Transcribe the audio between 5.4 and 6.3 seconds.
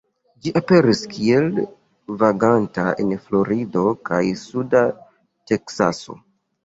Teksaso.